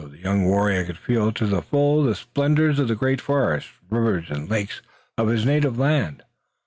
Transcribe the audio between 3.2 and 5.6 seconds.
forests, rivers and lakes of his